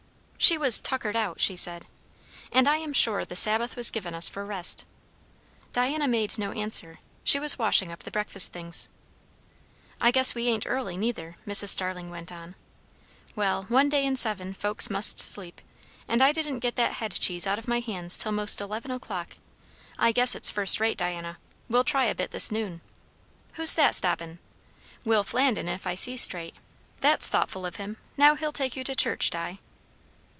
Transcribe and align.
She 0.43 0.57
was 0.57 0.81
"tuckered 0.81 1.15
out," 1.15 1.39
she 1.39 1.55
said. 1.55 1.85
"And 2.51 2.67
I 2.67 2.77
am 2.77 2.93
sure 2.93 3.23
the 3.23 3.35
Sabbath 3.35 3.75
was 3.75 3.91
given 3.91 4.15
us 4.15 4.27
for 4.27 4.43
rest." 4.43 4.85
Diana 5.71 6.07
made 6.07 6.35
no 6.39 6.51
answer; 6.51 6.97
she 7.23 7.39
was 7.39 7.59
washing 7.59 7.91
up 7.91 7.99
the 8.01 8.09
breakfast 8.11 8.51
things. 8.51 8.89
"I 10.01 10.09
guess 10.09 10.33
we 10.33 10.47
ain't 10.47 10.65
early, 10.65 10.97
neither," 10.97 11.37
Mrs. 11.47 11.69
Starling 11.69 12.09
went 12.09 12.31
on. 12.31 12.55
"Well 13.35 13.63
one 13.65 13.87
day 13.87 14.03
in 14.03 14.15
seven, 14.15 14.55
folks 14.55 14.89
must 14.89 15.19
sleep; 15.19 15.61
and 16.07 16.23
I 16.23 16.31
didn't 16.31 16.59
get 16.59 16.75
that 16.75 16.93
headcheese 16.95 17.45
out 17.45 17.59
of 17.59 17.67
my 17.67 17.79
hands 17.79 18.17
till 18.17 18.31
'most 18.31 18.59
eleven 18.59 18.89
o'clock. 18.89 19.35
I 19.99 20.11
guess 20.11 20.33
it's 20.33 20.49
first 20.49 20.79
rate, 20.79 20.97
Diana; 20.97 21.37
we'll 21.69 21.83
try 21.83 22.05
a 22.05 22.15
bit 22.15 22.31
this 22.31 22.51
noon. 22.51 22.81
Who's 23.53 23.75
that 23.75 23.93
stoppin'? 23.93 24.39
Will 25.05 25.23
Flandin, 25.23 25.67
if 25.69 25.85
I 25.85 25.93
see 25.93 26.17
straight; 26.17 26.55
that's 26.99 27.29
thoughtful 27.29 27.63
of 27.63 27.75
him; 27.75 27.97
now 28.17 28.33
he'll 28.33 28.51
take 28.51 28.75
you 28.75 28.83
to 28.85 28.95
church, 28.95 29.29
Di." 29.29 29.59